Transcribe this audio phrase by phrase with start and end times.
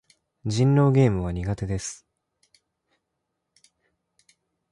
[0.47, 2.07] 人狼ゲームは苦手です。